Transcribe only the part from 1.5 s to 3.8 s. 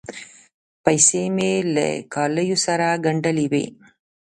له کالیو سره ګنډلې وې.